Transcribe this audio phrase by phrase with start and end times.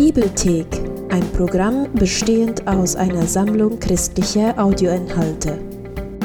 [0.00, 0.66] Bibelthek,
[1.10, 5.58] ein Programm bestehend aus einer Sammlung christlicher Audioinhalte.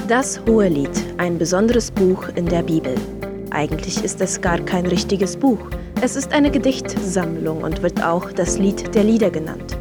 [0.07, 2.95] Das Hohelied, ein besonderes Buch in der Bibel.
[3.51, 5.59] Eigentlich ist es gar kein richtiges Buch.
[5.99, 9.77] Es ist eine Gedichtsammlung und wird auch das Lied der Lieder genannt.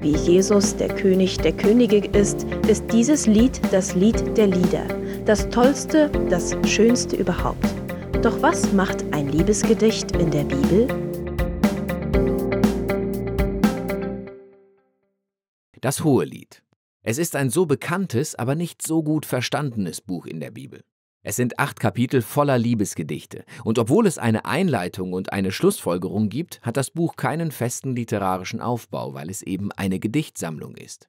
[0.00, 4.84] Wie Jesus der König der Könige ist, ist dieses Lied das Lied der Lieder.
[5.24, 7.66] Das tollste, das schönste überhaupt.
[8.22, 10.86] Doch was macht ein Liebesgedicht in der Bibel?
[15.82, 16.62] Das Hohelied.
[17.02, 20.84] Es ist ein so bekanntes, aber nicht so gut verstandenes Buch in der Bibel.
[21.24, 26.60] Es sind acht Kapitel voller Liebesgedichte, und obwohl es eine Einleitung und eine Schlussfolgerung gibt,
[26.62, 31.08] hat das Buch keinen festen literarischen Aufbau, weil es eben eine Gedichtsammlung ist.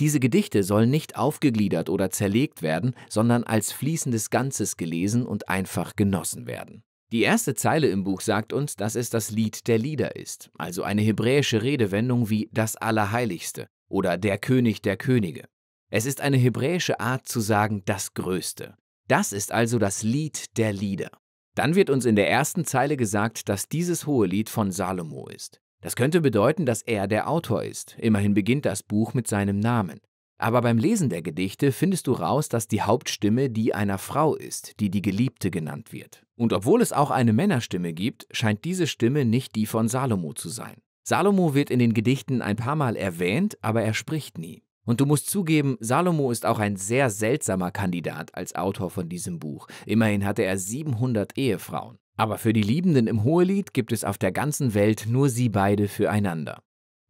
[0.00, 5.96] Diese Gedichte sollen nicht aufgegliedert oder zerlegt werden, sondern als fließendes Ganzes gelesen und einfach
[5.96, 6.82] genossen werden.
[7.12, 10.82] Die erste Zeile im Buch sagt uns, dass es das Lied der Lieder ist, also
[10.82, 15.44] eine hebräische Redewendung wie das Allerheiligste, oder der König der Könige.
[15.88, 18.74] Es ist eine hebräische Art zu sagen das Größte.
[19.06, 21.10] Das ist also das Lied der Lieder.
[21.54, 25.60] Dann wird uns in der ersten Zeile gesagt, dass dieses hohe Lied von Salomo ist.
[25.80, 27.96] Das könnte bedeuten, dass er der Autor ist.
[27.98, 30.00] Immerhin beginnt das Buch mit seinem Namen.
[30.38, 34.80] Aber beim Lesen der Gedichte findest du raus, dass die Hauptstimme die einer Frau ist,
[34.80, 36.24] die die Geliebte genannt wird.
[36.34, 40.48] Und obwohl es auch eine Männerstimme gibt, scheint diese Stimme nicht die von Salomo zu
[40.48, 40.82] sein.
[41.06, 44.64] Salomo wird in den Gedichten ein paar Mal erwähnt, aber er spricht nie.
[44.86, 49.38] Und du musst zugeben, Salomo ist auch ein sehr seltsamer Kandidat als Autor von diesem
[49.38, 49.66] Buch.
[49.84, 51.98] Immerhin hatte er 700 Ehefrauen.
[52.16, 55.88] Aber für die Liebenden im Hohelied gibt es auf der ganzen Welt nur sie beide
[55.88, 56.62] füreinander.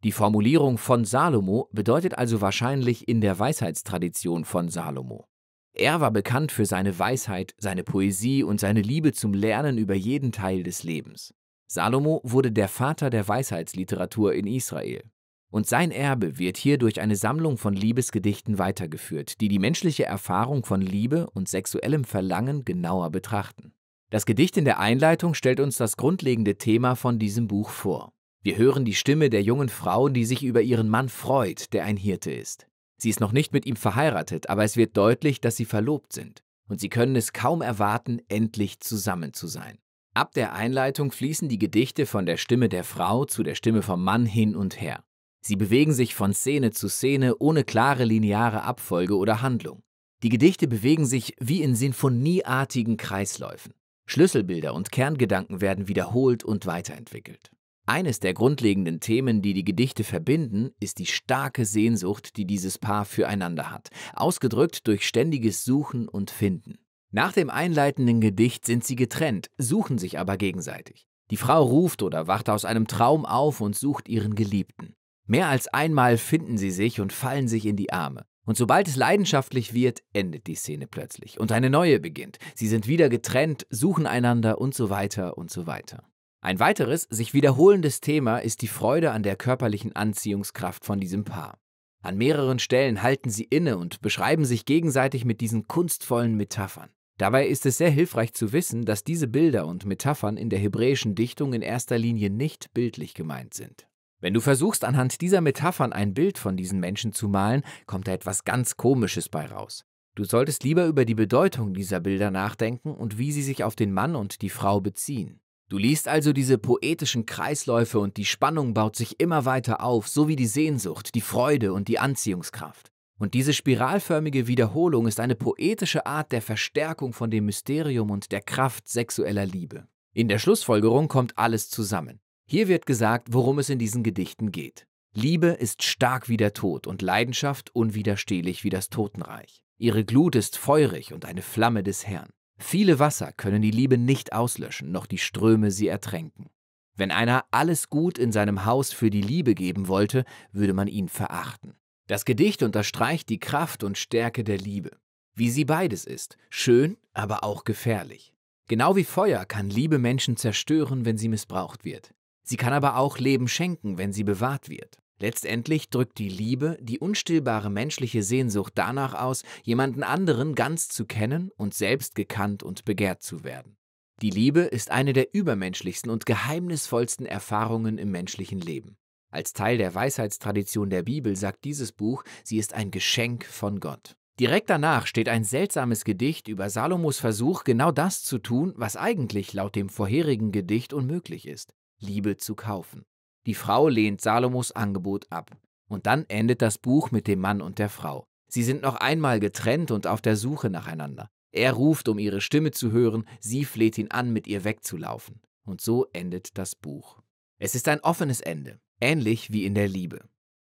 [0.03, 5.25] Die Formulierung von Salomo bedeutet also wahrscheinlich in der Weisheitstradition von Salomo.
[5.73, 10.33] Er war bekannt für seine Weisheit, seine Poesie und seine Liebe zum Lernen über jeden
[10.33, 11.33] Teil des Lebens.
[11.67, 15.03] Salomo wurde der Vater der Weisheitsliteratur in Israel.
[15.51, 20.65] Und sein Erbe wird hier durch eine Sammlung von Liebesgedichten weitergeführt, die die menschliche Erfahrung
[20.65, 23.73] von Liebe und sexuellem Verlangen genauer betrachten.
[24.09, 28.11] Das Gedicht in der Einleitung stellt uns das grundlegende Thema von diesem Buch vor.
[28.41, 31.97] Wir hören die Stimme der jungen Frau, die sich über ihren Mann freut, der ein
[31.97, 32.67] Hirte ist.
[32.97, 36.43] Sie ist noch nicht mit ihm verheiratet, aber es wird deutlich, dass sie verlobt sind.
[36.67, 39.79] Und sie können es kaum erwarten, endlich zusammen zu sein.
[40.15, 44.01] Ab der Einleitung fließen die Gedichte von der Stimme der Frau zu der Stimme vom
[44.01, 45.03] Mann hin und her.
[45.41, 49.83] Sie bewegen sich von Szene zu Szene ohne klare lineare Abfolge oder Handlung.
[50.23, 53.73] Die Gedichte bewegen sich wie in sinfonieartigen Kreisläufen.
[54.05, 57.51] Schlüsselbilder und Kerngedanken werden wiederholt und weiterentwickelt.
[57.85, 63.03] Eines der grundlegenden Themen, die die Gedichte verbinden, ist die starke Sehnsucht, die dieses Paar
[63.03, 66.77] füreinander hat, ausgedrückt durch ständiges Suchen und Finden.
[67.15, 71.07] Nach dem einleitenden Gedicht sind sie getrennt, suchen sich aber gegenseitig.
[71.31, 74.95] Die Frau ruft oder wacht aus einem Traum auf und sucht ihren Geliebten.
[75.25, 78.25] Mehr als einmal finden sie sich und fallen sich in die Arme.
[78.45, 82.37] Und sobald es leidenschaftlich wird, endet die Szene plötzlich und eine neue beginnt.
[82.53, 86.03] Sie sind wieder getrennt, suchen einander und so weiter und so weiter.
[86.41, 91.59] Ein weiteres, sich wiederholendes Thema ist die Freude an der körperlichen Anziehungskraft von diesem Paar.
[92.03, 96.89] An mehreren Stellen halten sie inne und beschreiben sich gegenseitig mit diesen kunstvollen Metaphern.
[97.17, 101.15] Dabei ist es sehr hilfreich zu wissen, dass diese Bilder und Metaphern in der hebräischen
[101.15, 103.87] Dichtung in erster Linie nicht bildlich gemeint sind.
[104.19, 108.11] Wenn du versuchst, anhand dieser Metaphern ein Bild von diesen Menschen zu malen, kommt da
[108.11, 109.85] etwas ganz Komisches bei raus.
[110.15, 113.93] Du solltest lieber über die Bedeutung dieser Bilder nachdenken und wie sie sich auf den
[113.93, 115.39] Mann und die Frau beziehen.
[115.67, 120.27] Du liest also diese poetischen Kreisläufe und die Spannung baut sich immer weiter auf, so
[120.27, 122.91] wie die Sehnsucht, die Freude und die Anziehungskraft.
[123.17, 128.41] Und diese spiralförmige Wiederholung ist eine poetische Art der Verstärkung von dem Mysterium und der
[128.41, 129.87] Kraft sexueller Liebe.
[130.13, 132.19] In der Schlussfolgerung kommt alles zusammen.
[132.45, 134.85] Hier wird gesagt, worum es in diesen Gedichten geht.
[135.13, 139.61] Liebe ist stark wie der Tod und Leidenschaft unwiderstehlich wie das Totenreich.
[139.77, 142.29] Ihre Glut ist feurig und eine Flamme des Herrn.
[142.57, 146.49] Viele Wasser können die Liebe nicht auslöschen, noch die Ströme sie ertränken.
[146.95, 151.09] Wenn einer alles Gut in seinem Haus für die Liebe geben wollte, würde man ihn
[151.09, 151.75] verachten.
[152.07, 154.91] Das Gedicht unterstreicht die Kraft und Stärke der Liebe,
[155.33, 158.33] wie sie beides ist, schön, aber auch gefährlich.
[158.67, 162.13] Genau wie Feuer kann Liebe Menschen zerstören, wenn sie missbraucht wird.
[162.43, 164.97] Sie kann aber auch Leben schenken, wenn sie bewahrt wird.
[165.19, 171.51] Letztendlich drückt die Liebe die unstillbare menschliche Sehnsucht danach aus, jemanden anderen ganz zu kennen
[171.57, 173.77] und selbst gekannt und begehrt zu werden.
[174.21, 178.97] Die Liebe ist eine der übermenschlichsten und geheimnisvollsten Erfahrungen im menschlichen Leben.
[179.35, 184.15] Als Teil der Weisheitstradition der Bibel sagt dieses Buch, sie ist ein Geschenk von Gott.
[184.39, 189.51] Direkt danach steht ein seltsames Gedicht über Salomos Versuch, genau das zu tun, was eigentlich
[189.51, 193.03] laut dem vorherigen Gedicht unmöglich ist, Liebe zu kaufen.
[193.45, 195.51] Die Frau lehnt Salomos Angebot ab.
[195.89, 198.23] Und dann endet das Buch mit dem Mann und der Frau.
[198.47, 201.29] Sie sind noch einmal getrennt und auf der Suche nacheinander.
[201.51, 205.41] Er ruft, um ihre Stimme zu hören, sie fleht ihn an, mit ihr wegzulaufen.
[205.65, 207.19] Und so endet das Buch.
[207.57, 210.27] Es ist ein offenes Ende, ähnlich wie in der Liebe.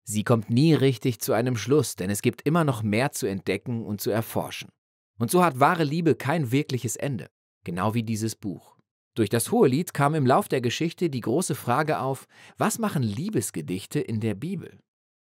[0.05, 3.85] Sie kommt nie richtig zu einem Schluss, denn es gibt immer noch mehr zu entdecken
[3.85, 4.71] und zu erforschen.
[5.19, 7.29] Und so hat wahre Liebe kein wirkliches Ende,
[7.65, 8.77] genau wie dieses Buch.
[9.15, 14.01] Durch das Hohelied kam im Lauf der Geschichte die große Frage auf, was machen Liebesgedichte
[14.01, 14.81] in der Bibel?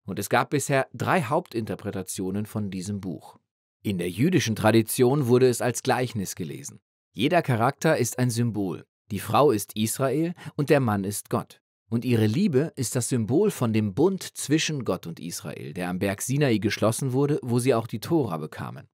[0.06, 3.38] Und es gab bisher drei Hauptinterpretationen von diesem Buch.
[3.82, 6.80] In der jüdischen Tradition wurde es als Gleichnis gelesen.
[7.12, 8.84] Jeder Charakter ist ein Symbol.
[9.10, 11.60] Die Frau ist Israel und der Mann ist Gott.
[11.88, 16.00] Und ihre Liebe ist das Symbol von dem Bund zwischen Gott und Israel, der am
[16.00, 18.88] Berg Sinai geschlossen wurde, wo sie auch die Tora bekamen.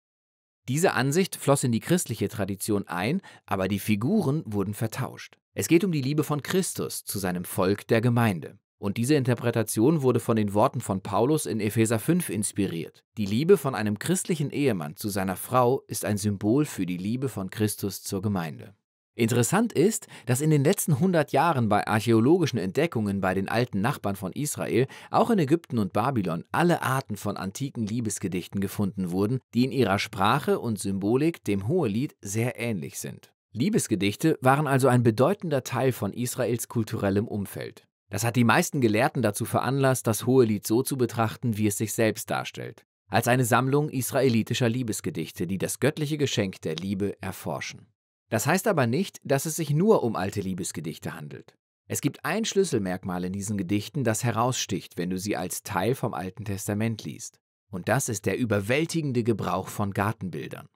[0.69, 5.39] Diese Ansicht floss in die christliche Tradition ein, aber die Figuren wurden vertauscht.
[5.55, 8.59] Es geht um die Liebe von Christus zu seinem Volk der Gemeinde.
[8.79, 13.05] Und diese Interpretation wurde von den Worten von Paulus in Epheser 5 inspiriert.
[13.17, 17.29] Die Liebe von einem christlichen Ehemann zu seiner Frau ist ein Symbol für die Liebe
[17.29, 18.75] von Christus zur Gemeinde.
[19.15, 24.17] Interessant ist, dass in den letzten 100 Jahren bei archäologischen Entdeckungen bei den alten Nachbarn
[24.17, 29.65] von Israel, auch in Ägypten und Babylon, alle Arten von antiken Liebesgedichten gefunden wurden, die
[29.65, 33.35] in ihrer Sprache und Symbolik dem Hohelied sehr ähnlich sind.
[33.53, 37.87] Liebesgedichte waren also ein bedeutender Teil von Israels kulturellem Umfeld.
[38.09, 41.93] Das hat die meisten Gelehrten dazu veranlasst, das Hohelied so zu betrachten, wie es sich
[41.93, 47.92] selbst darstellt, als eine Sammlung israelitischer Liebesgedichte, die das göttliche Geschenk der Liebe erforschen.
[48.33, 51.55] Das heißt aber nicht, dass es sich nur um alte Liebesgedichte handelt.
[51.87, 56.15] Es gibt ein Schlüsselmerkmal in diesen Gedichten, das heraussticht, wenn du sie als Teil vom
[56.15, 57.39] Alten Testament liest.
[57.71, 60.67] Und das ist der überwältigende Gebrauch von Gartenbildern.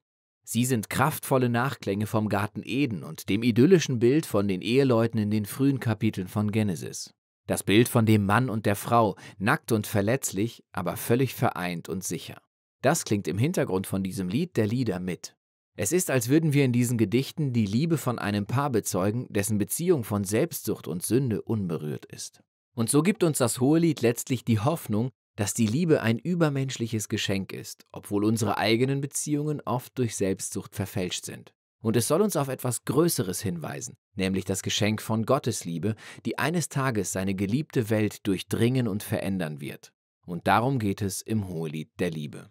[0.45, 5.31] Sie sind kraftvolle Nachklänge vom Garten Eden und dem idyllischen Bild von den Eheleuten in
[5.31, 7.15] den frühen Kapiteln von Genesis.
[7.47, 12.05] Das Bild von dem Mann und der Frau, nackt und verletzlich, aber völlig vereint und
[12.05, 12.37] sicher.
[12.83, 15.36] Das klingt im Hintergrund von diesem Lied der Lieder mit.
[15.79, 19.59] Es ist, als würden wir in diesen Gedichten die Liebe von einem Paar bezeugen, dessen
[19.59, 22.43] Beziehung von Selbstsucht und Sünde unberührt ist.
[22.75, 27.53] Und so gibt uns das Hohelied letztlich die Hoffnung, dass die Liebe ein übermenschliches Geschenk
[27.53, 31.53] ist, obwohl unsere eigenen Beziehungen oft durch Selbstsucht verfälscht sind.
[31.83, 35.95] Und es soll uns auf etwas Größeres hinweisen, nämlich das Geschenk von Gottes Liebe,
[36.25, 39.93] die eines Tages seine geliebte Welt durchdringen und verändern wird.
[40.25, 42.51] Und darum geht es im Hohelied der Liebe.